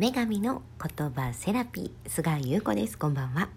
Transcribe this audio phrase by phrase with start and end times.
[0.00, 2.96] 女神の言葉セラピー菅井優子です。
[2.96, 3.50] こんばんは、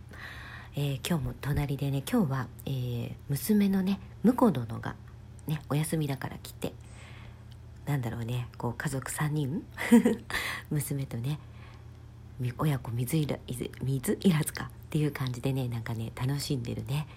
[0.76, 4.98] えー、今日も隣でね今日は、えー、娘のね婿殿が
[5.48, 6.74] ねお休みだから来て
[7.86, 9.64] なんだろうねこう家族3人
[10.70, 11.40] 娘とね
[12.58, 13.38] 親子水いら
[13.82, 17.08] 水いらずかっていう感じでねなんかね楽しんでるね。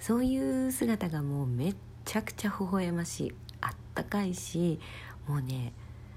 [0.00, 1.76] そういう姿がもうめっ
[2.06, 4.80] ちゃくちゃ微笑ましいあったかいし
[5.28, 5.74] もうね、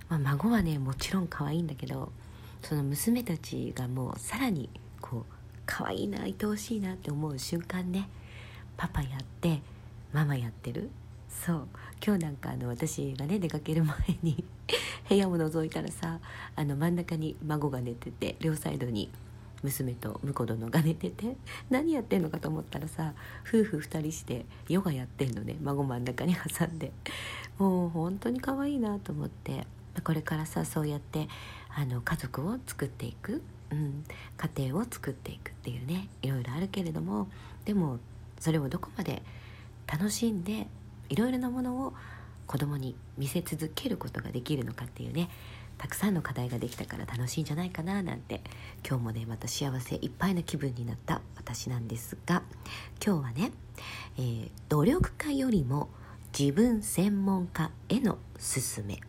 [0.07, 2.13] まあ、孫はねもちろん可愛いんだけど
[2.61, 4.69] その娘たちがもうさらに
[5.01, 5.33] こう
[5.65, 8.09] 可愛いな愛おしいなって思う瞬間ね。
[8.77, 9.61] パパやって
[10.13, 10.89] ママやってる。
[11.29, 11.67] そう。
[12.05, 14.43] 今日なんかあの私がね出かける前に
[15.07, 16.19] 部屋を覗いたらさ
[16.55, 19.09] あの真ん中に孫が寝てて両サイドに
[19.61, 21.35] 娘と婿殿が寝てて
[21.69, 23.13] 何やってんのかと思ったらさ
[23.47, 25.55] 夫婦2人してヨガやってんのね。
[25.61, 26.91] 孫真ん中に挟んで。
[27.57, 29.67] もう本当に可愛いなと思って。
[30.03, 31.27] これからさそうやって
[31.69, 33.41] あの家族を作っていく、
[33.71, 34.03] うん、
[34.37, 37.27] 家庭を作っていくっていうねいろいろあるけれども
[37.65, 37.99] でも
[38.39, 39.21] それをどこまで
[39.87, 40.67] 楽しんで
[41.09, 41.93] いろいろなものを
[42.47, 45.29] 子供に見せ続けることができるのかっていうね
[45.77, 48.41] たくさんの課題ができたから楽しいんじゃないかななんて
[48.87, 52.43] 今日もねまた幸せいっぱいの気分になった私なんですが
[53.03, 53.51] 今日はね、
[54.17, 55.89] えー、努力家よりも
[56.37, 58.99] 自分専門家への勧め。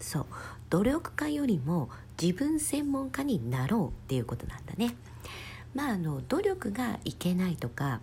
[0.00, 0.26] そう。
[0.70, 1.88] 努力家よりも
[2.20, 4.94] 自分専門家になろうっていうことなんだね。
[5.74, 8.00] まああの努力がいけないとか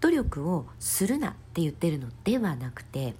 [0.00, 3.14] 努力をするなって言ってるのではなくて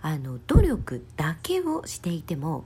[0.00, 2.64] あの努力だけをしていても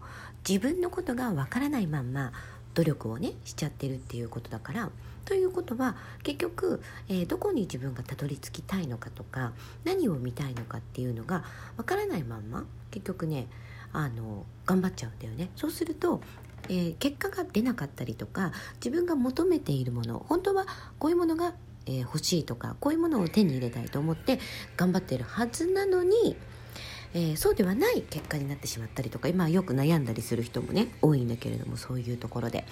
[0.49, 2.33] 自分のことがわからないまんま
[2.75, 4.91] 努力をねしちゃってるっていうことだから
[5.25, 9.53] ということは結局、えー、どこに自分がたどり着きたいのかとか
[9.85, 11.45] 何を見たいのかっていうのが
[11.77, 13.47] わからないまんま結局ね
[13.93, 15.51] あの頑張っちゃうんだよね。
[15.57, 16.21] そうすると
[16.69, 20.67] えー、結果が出なかったりとか自分が求めているもの本当は
[20.99, 21.55] こういうものが、
[21.87, 24.39] えー、欲しいとかこういうものを手に入れたいと思って
[24.77, 26.37] 頑張っているはずなのに
[27.13, 32.65] えー、そうではない結果になってしまったりとか今よく悩んだりする人もね多いんだけれどもそういうところで。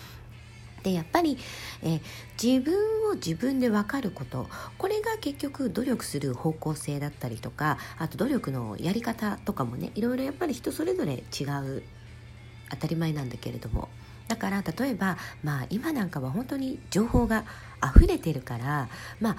[0.83, 1.39] でやっぱり、
[1.83, 2.01] え、
[2.43, 4.49] 自分を自分で分かること。
[4.77, 11.83] これが結局努力する方向性だったりとかあと努力のやり方とかもねいろいろやっぱり人それぞれ違う。
[12.71, 13.89] 当たり前なんだけれども。
[14.29, 17.45] だから例えば、まあ、今なんかは本当に情報が
[17.97, 18.89] 溢れてるから
[19.21, 19.37] まあ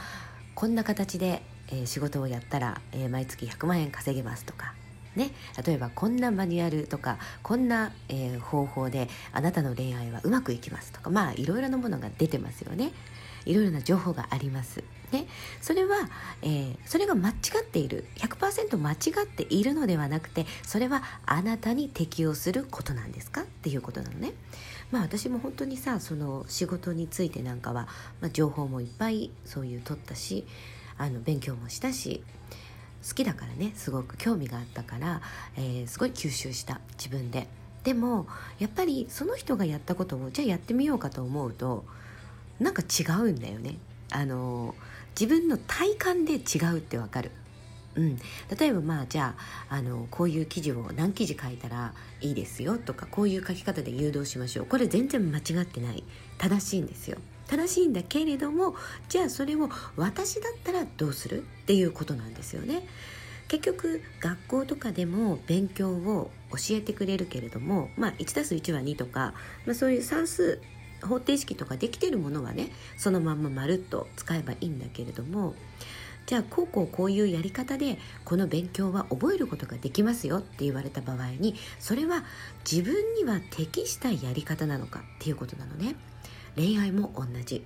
[0.55, 4.73] こんな形で、えー、仕事をやったら、えー、毎月100万円稼げますとか
[5.19, 5.31] ね、
[5.65, 12.93] 例えばこんなマニュアルとかこんな、えー、方法であなたの恋愛はうまくいきますとかまあいろいろなものが出てますよね。
[13.45, 14.83] いろいろな情報があります。
[15.11, 15.25] ね、
[15.59, 15.95] それは、
[16.43, 18.05] えー、それが間違っている。
[18.17, 23.41] 100%間違っているのではなくてそれはあなたに適用することなんですか？
[23.41, 24.33] っていうことなのね。
[24.91, 27.87] まあ私も本当にさその仕事についてなんかは、
[28.21, 30.45] まあ、情報もいっぱいそういう取ったし
[30.97, 32.23] あの勉強もしたし
[33.07, 35.21] 好きだからねすごく興味があったから、
[35.55, 37.47] えー、すごい吸収した自分で。
[37.83, 38.27] でも
[38.59, 41.85] やっぱりその人がやったことをじゃあやってみようかと思うと
[42.59, 43.77] なんか違うんだよね。
[44.11, 44.75] あの
[45.19, 47.31] 自分の体感で違うってわかる。
[47.95, 48.17] うん、
[48.57, 49.35] 例えばまあじゃ
[49.69, 54.65] ああのこういう記事を何記事書いたらいいですよとかこういう書き方で誘導しましょう。
[54.65, 56.03] これ全然間違ってない。
[56.37, 57.17] 正しいんですよ。
[57.49, 58.75] 正しいんだけれども
[59.07, 62.87] じゃあそれを私だったらどうするっていうことなんですよね。
[63.47, 69.33] 結局学校とかでも勉強を教えてくれるけれども、まあ、1+1 は2とか、
[69.65, 70.61] まあ、そういう算数
[71.01, 75.55] 方程式とかできてるものはねそのまんままるっと使えばいいんだけれども
[76.27, 82.23] じゃあこうこうこういうやり方でこの勉強は覚えることができますよって言われた場合にそれは
[82.69, 85.95] 自分には適したやり方なのかっていうことなのね。
[86.59, 87.63] 恋愛も同じ。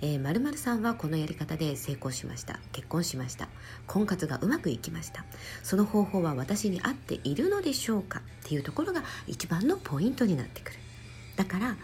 [0.00, 2.58] えー、〇〇さんはこのやり方で成功しました。
[2.72, 3.48] 結婚しました。
[3.86, 5.26] 婚活がうまくいきました。
[5.62, 8.20] その方法は私に合っているのでしょうか？
[8.20, 10.78] っていうところが一番のポイントになってくる。
[11.36, 11.76] だから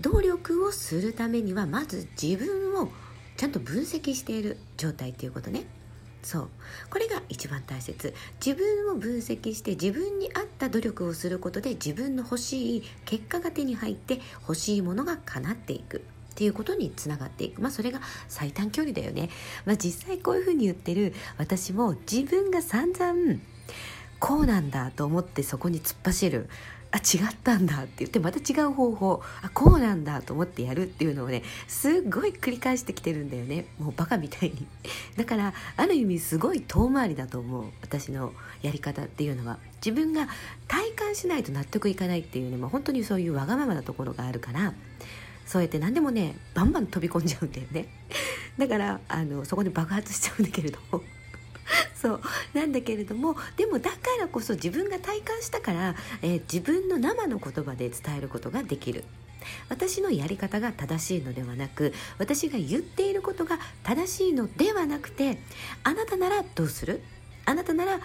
[0.00, 2.88] 努力をするためにはまず自分を
[3.36, 5.66] ちゃんと分析している状態っていうことね。
[6.22, 6.48] そう。
[6.90, 8.14] これが一番大切。
[8.44, 16.02] 自分を分析して自分に合った努力をすることで自分の欲しい結果が手に入って欲しいものが叶っていく。
[16.32, 17.60] っていうことにつながっていく。
[17.60, 19.28] まあそれが最短距離だよね、
[19.66, 23.38] まあ、実際こういうふうに言ってる私も自分が散々
[24.18, 26.48] こうなんだと思ってそこに突っ走る。
[26.92, 33.66] あ違ったんだって言ってまた違う方法あこうなんだと思ってやるっていうのをねすっごい繰り返してきてるんだよね。
[33.78, 34.66] もうバカみたいに。
[35.16, 39.58] だからある意味すごい遠回りだと思う私のやり方っていうのは。
[39.84, 40.28] 自分が
[40.68, 44.74] 体感しないと納得いかないっていうねもう本当にそういうわがままなところがあるから
[45.44, 47.88] そうやって何でもねバンバン飛び込んじゃうんだよね。
[48.58, 51.02] だからあのそこで爆発しちゃうんだけれども。
[52.02, 52.20] そう。
[52.52, 59.04] なんだけれどもでもだからこそ自分が体感したから、えー、自分の生の言葉で伝えることができる。
[59.68, 65.38] 私のやり方が正しいのではなく私が言っていることが正しいのではなくて
[65.82, 67.02] あなたならどうする？
[67.44, 68.00] あなたなら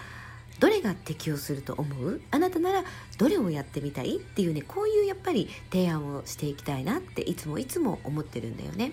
[0.58, 2.20] どれが適用すると思う？
[2.32, 2.84] あなたなら
[3.18, 4.16] どれをやってみたい？
[4.16, 8.92] っていうねこういうやっぱり提案をしていきたいなっていつもいつも思ってるんだよね。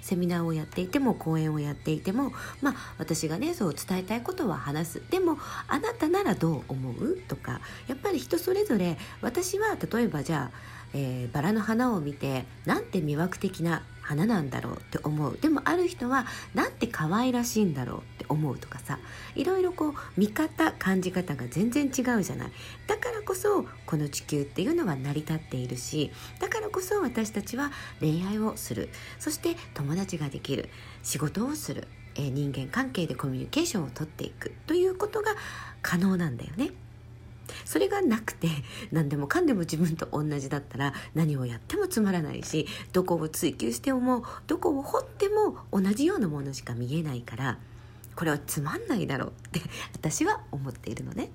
[0.00, 2.32] セミナーをやっていても講演をやっていても
[2.62, 5.02] まあ私がねそう伝えたいことは話す。
[5.10, 5.38] でも
[5.68, 7.16] あなたならどう思う？
[7.28, 15.36] とかやっぱり人それぞれ私は例えばじゃあ、えー、バラの花を見てなんて魅惑的な花なんだろうって思う。
[15.36, 18.98] でもある人はなんて可愛らしいんだろうって思うとかさ。
[19.34, 22.52] いろいろこう見方感じ方が全然違うじゃない。
[22.86, 28.90] だからこそこの地球っていうのは成り立っているしだからこそ私たちは恋愛をする。
[29.18, 30.70] そして友達ができる。
[31.02, 34.52] 仕事をする、えー、人間関係でコミュニケーションをとっていく。
[34.66, 35.34] ということが
[35.82, 36.70] 可能なんだよね。
[37.64, 38.48] それがなくて
[38.92, 47.58] 何でもかんでも自分と同じだったら何をやってもつまらないしどこを追求してもどこを掘っても同じようなものしか見えないから
[48.16, 49.60] これはつまんないだろうって
[49.92, 51.30] 私は思っているのね。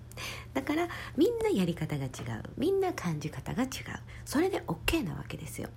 [0.56, 2.12] だからみんなやり方が違う。
[2.58, 3.70] みんな感じ方が違う。
[4.26, 5.70] それで OK なわけですよ。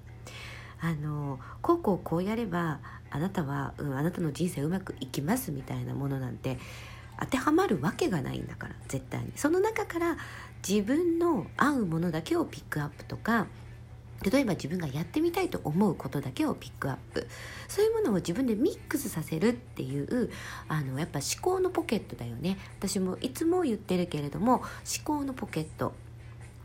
[0.81, 2.81] あのこうこうこうやれば
[3.11, 6.59] あなたは、うん、あなたの人生うまくいきますみたいなものなんて
[7.21, 9.33] 当てはまるわけがないんだから絶対に。
[9.37, 10.17] その中から
[10.67, 13.47] 自分の合うものだけをピックアップとか
[14.31, 17.29] 例えば自分がやってみたいと思うことだけをピックアップ。
[17.69, 20.31] そういうものを自分でミックスさせるっていう
[20.69, 22.57] あのやっぱ思考のポケットだよね。
[22.79, 24.65] 私もいつも言ってるけれども思
[25.05, 25.93] 考のポケット。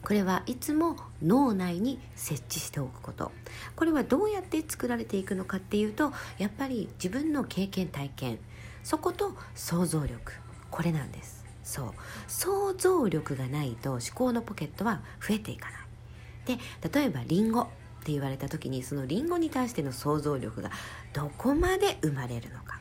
[0.01, 3.33] これはいつも脳内に設置しておくこと。
[3.75, 8.39] これはどうやって作られていくのかっていうとやっぱり自分の経験体験。
[8.83, 10.33] そこと想像力。
[10.71, 11.45] これなんです。
[11.63, 11.93] そう。
[12.27, 15.79] 想像力がないと思考のポケットは増えていかない。
[16.57, 16.57] で
[16.99, 17.67] 例えばりんごっ
[18.03, 20.71] て言われた時にそのりんごに対しての想像力が
[21.13, 22.79] どこまで生まれるのか。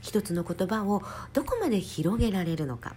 [0.00, 1.02] 一つの言葉を
[1.34, 2.94] どこまで広げられるのか。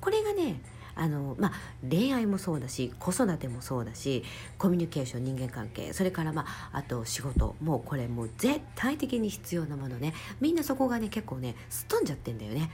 [0.00, 0.60] これがね
[0.94, 1.52] あのまあ、
[1.88, 4.24] 恋愛もそうだし子育てもそうだし
[4.58, 12.70] コミュニケーション人間関係それから、まあ、あと仕事もうこれもう絶対的に必要なものねみんなそこがね結構ねすっ飛んじゃってんだよね。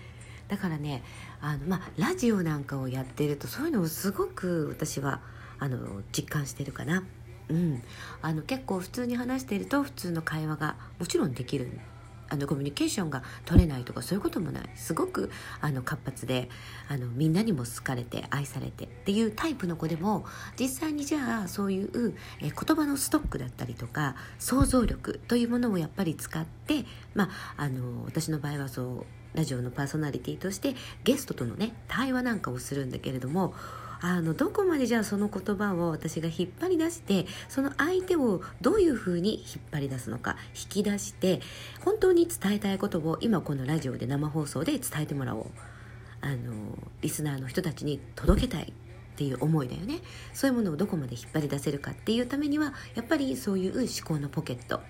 [0.49, 1.03] だからね
[1.41, 5.21] あの、まあ、ラジオなんかをやってるとそういうのをすごく私は
[5.59, 7.05] あの実感してるかな。
[7.51, 7.83] うん、
[8.21, 11.81] あの結構普通に話していると普通の会話がもちろんできるん
[12.29, 14.63] あのコミュニケーションが取れないとかそういうこともない。
[14.75, 15.31] すごく
[15.61, 16.49] あの活発で
[16.89, 20.25] あのみんなにも好かれて愛されてっていうタイプの子でも
[20.59, 26.85] 実際にじゃあそういうえ言葉のストックだったりとか想像力というものをやっぱり使って、
[27.15, 33.55] まあ、あの私の場合はそうラジオのパーソナリティとしてゲストとのね対話なんかをするんだけれども
[34.01, 41.41] あのどこまでじゃあその言葉を私が引っ張り出してその相手をどういうふうに引っ張り出すのか引き出して
[41.85, 45.47] 本当に伝えたいことを今このラジオで生放送で伝えてもらおう。
[46.21, 48.73] あのリスナーの人たちに届けたいっ
[49.17, 50.01] ていう思いだよね。
[50.33, 54.81] そういうものをどこまで引っ張り出せるかっていうためにはやっぱりそういう思考のポケット。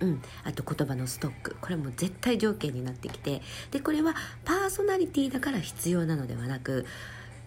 [0.00, 1.56] うん、あと言葉のストック。
[1.60, 3.42] これも絶対条件になってきて。
[3.70, 6.86] でこれはパーソナリティだから必要なのではなく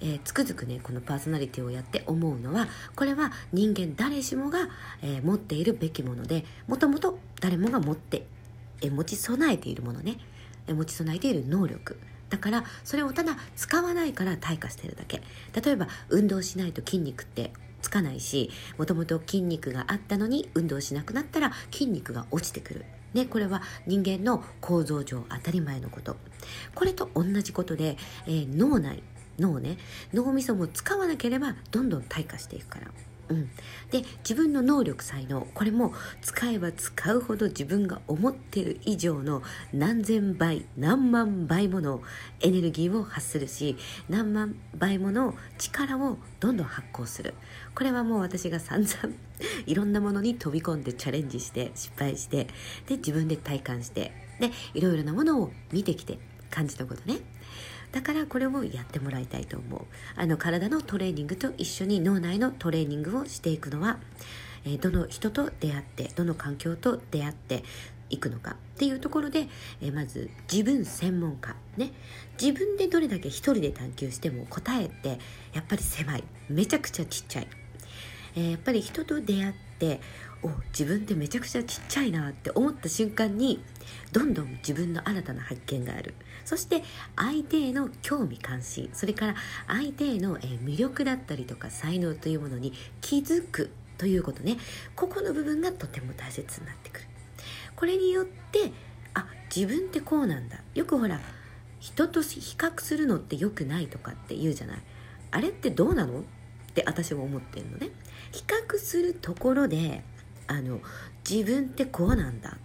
[0.01, 4.67] えー、つくづくねこのパーソナリティをやって思うのはこれは人間誰しもが、
[5.01, 8.25] えー、持っているべきものでもともと誰もが持って、
[8.81, 10.17] えー、持ち備えているものね、
[10.67, 11.97] え持ち備えている能力。
[12.29, 15.21] だからそれをただ使わないから退化してるだけ。
[15.61, 22.85] 例えば運動しないと筋肉ってつかないしもともと筋肉があったのに運動しなくなったら筋肉が落ちてくる。
[23.13, 26.15] ね、これは人間の構造上当たり前のこと。
[26.73, 29.03] これと同じことで、えー、脳内
[29.39, 29.77] 脳ね
[30.13, 32.91] 脳みそも使わなければどんどん退化していくから。
[33.29, 33.49] うん、
[33.91, 42.01] で自分の能力才能これも使えば使うほど自分が思ってる以上の何千倍何万倍もの
[42.41, 43.77] エネルギーを発するし
[44.09, 47.33] 何万倍もの力をどんどん発行する。
[47.73, 49.15] これはもう私が散々
[49.65, 52.47] いろんなものに飛び込んでチャレンジして失敗して
[52.87, 54.11] で自分で体感して
[54.41, 56.19] でいろいろなものを見てきて
[56.49, 57.19] 感じたことね。
[57.91, 59.81] だからこれをやってもらいたいと思う。
[60.15, 63.99] あの体のトレーニングと一緒に脳内のトレーニングをしていくのは、
[64.65, 67.63] え、どの人と出会ってどの環境と出会って
[68.09, 69.47] いくのかっていうところで、
[69.81, 71.91] え、まず自分専門家ね。
[72.41, 75.19] 自分でどれだけ一人で探求しても答えって
[75.53, 76.23] やっぱり狭い。
[76.49, 77.47] めちゃくちゃちっちゃい、
[78.35, 79.99] えー、やっぱり人と出会って
[80.43, 83.63] お自分ってめちゃくちゃちっちゃいなって思った瞬間に
[84.11, 86.15] どんどん自分の新たな発見がある。
[86.45, 86.83] そして
[87.15, 88.89] 相手への興味関心。
[88.93, 89.35] それから
[89.67, 93.69] 相手への魅力だったりとか才能というものに気づく
[93.99, 94.57] ということね。
[94.95, 97.07] ここの部分がとても大切になってくる。
[97.75, 98.71] これによって
[99.13, 100.61] あ自分ってこうなんだ。
[100.73, 101.19] よくほら
[101.79, 104.81] 人と比較するのって良くないとかって言うじゃない。
[105.29, 106.21] あれってどうなの？
[106.21, 106.23] っ
[106.73, 107.89] て私も思ってるのね。
[108.31, 110.03] 比較するところで
[110.51, 110.81] あの
[111.27, 112.57] 自分ってこうなんだ。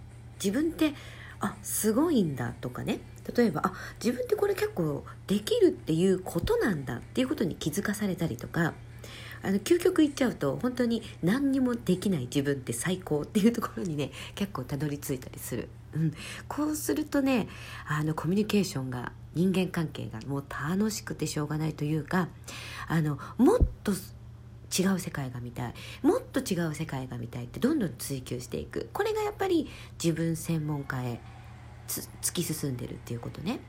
[0.43, 0.93] 自分って
[1.39, 2.99] あすごいんだとかね。
[3.35, 6.97] 例えばあ自分ってこれ結構できるっていうことなんだ。
[6.97, 8.73] っていうことに気づかされたりとか。
[9.43, 12.21] あの究極言っちゃうと本当に何にもできない。
[12.21, 16.13] 自分って最高っていうところにね結構たどり着いたりする、うん、
[16.47, 17.47] こうするとね
[17.87, 22.29] あのコミュニケーションが人間関係がもう楽しくてしょうがないというか
[22.87, 25.73] あのもっと違う世界が見たい。
[26.01, 28.89] もっと違う世界が見たいってどんどん追求していく。
[28.93, 29.67] これがやっぱり
[30.01, 31.19] 自分専門家へ
[31.87, 33.59] 突き進んでるっていうことね。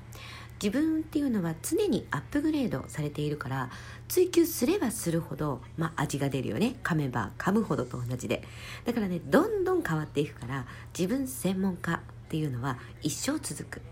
[0.62, 3.70] 自分っていうのは常にアップグレードされているから
[4.08, 6.76] 追求すればするほど、まあ、味が出るよね。
[6.82, 8.42] 噛めば噛むほどと同じで。
[8.84, 10.66] だからねどんどん変わっていくから
[10.98, 13.82] 自分専門家っていうのは一生続く。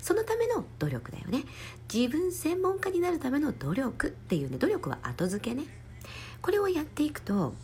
[0.00, 1.44] そのための努力だよね。
[1.92, 5.64] 自分専門家になるための努力っていうね努力は後付けね。
[6.40, 7.54] これをやっていくと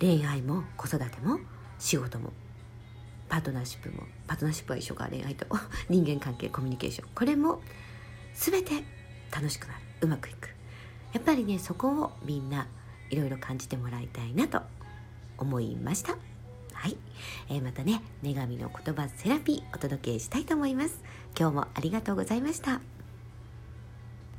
[0.00, 1.40] 恋愛も子育ても
[1.78, 2.32] 仕事も
[3.28, 5.46] パートナーシップもパートナーシップは一緒か恋愛と
[5.88, 7.08] 人間関係コミュニケーション。
[7.14, 7.62] これも
[8.34, 8.84] 全て
[9.34, 9.80] 楽しくなる。
[10.02, 10.48] うまくいく。
[11.12, 12.66] やっぱりねそこをみんな
[13.10, 14.62] いろいろ感じてもらいたいなと
[15.36, 16.16] 思いました。
[16.72, 16.96] はい、
[17.48, 21.02] えー、またね女神の言葉セラピーお届けしたいと思います。
[21.38, 22.97] 今日もありがとうございました。